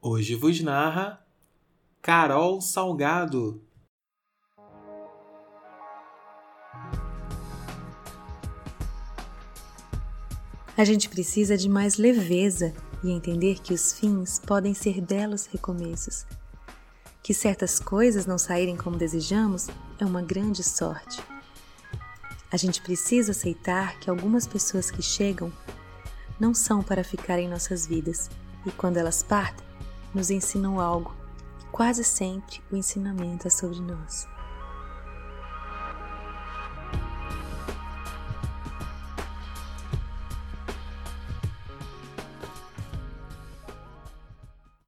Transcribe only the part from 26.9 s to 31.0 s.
ficar em nossas vidas e quando elas partem, nos ensinam